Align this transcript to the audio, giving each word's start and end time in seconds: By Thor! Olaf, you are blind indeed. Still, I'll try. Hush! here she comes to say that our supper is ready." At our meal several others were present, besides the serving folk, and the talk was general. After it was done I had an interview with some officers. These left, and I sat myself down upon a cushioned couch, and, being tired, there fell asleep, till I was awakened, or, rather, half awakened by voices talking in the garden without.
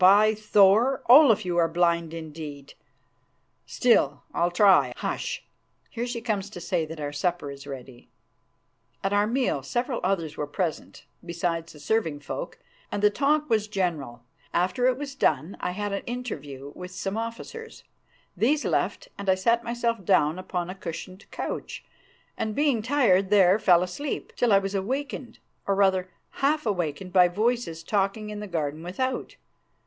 By 0.01 0.33
Thor! 0.33 1.03
Olaf, 1.07 1.45
you 1.45 1.57
are 1.59 1.67
blind 1.67 2.11
indeed. 2.11 2.73
Still, 3.67 4.23
I'll 4.33 4.49
try. 4.49 4.93
Hush! 4.97 5.43
here 5.91 6.07
she 6.07 6.21
comes 6.21 6.49
to 6.49 6.59
say 6.59 6.87
that 6.87 6.99
our 6.99 7.13
supper 7.13 7.51
is 7.51 7.67
ready." 7.67 8.09
At 9.03 9.13
our 9.13 9.27
meal 9.27 9.61
several 9.61 9.99
others 10.03 10.37
were 10.37 10.47
present, 10.47 11.05
besides 11.23 11.71
the 11.73 11.79
serving 11.79 12.21
folk, 12.21 12.57
and 12.91 13.03
the 13.03 13.11
talk 13.11 13.47
was 13.47 13.67
general. 13.67 14.23
After 14.55 14.87
it 14.87 14.97
was 14.97 15.13
done 15.13 15.55
I 15.59 15.69
had 15.69 15.93
an 15.93 16.01
interview 16.07 16.71
with 16.73 16.89
some 16.89 17.15
officers. 17.15 17.83
These 18.35 18.65
left, 18.65 19.07
and 19.19 19.29
I 19.29 19.35
sat 19.35 19.63
myself 19.63 20.03
down 20.03 20.39
upon 20.39 20.71
a 20.71 20.73
cushioned 20.73 21.29
couch, 21.29 21.85
and, 22.39 22.55
being 22.55 22.81
tired, 22.81 23.29
there 23.29 23.59
fell 23.59 23.83
asleep, 23.83 24.33
till 24.35 24.51
I 24.51 24.57
was 24.57 24.73
awakened, 24.73 25.37
or, 25.67 25.75
rather, 25.75 26.09
half 26.41 26.65
awakened 26.65 27.13
by 27.13 27.27
voices 27.27 27.83
talking 27.83 28.31
in 28.31 28.39
the 28.39 28.47
garden 28.47 28.81
without. 28.81 29.35